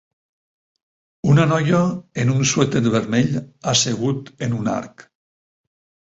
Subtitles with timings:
[1.33, 1.81] Una noia
[2.23, 3.37] en un suèter vermell
[3.73, 5.05] assegut en un arc